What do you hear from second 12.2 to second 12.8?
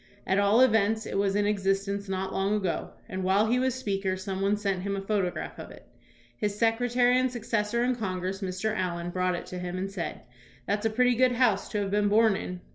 in."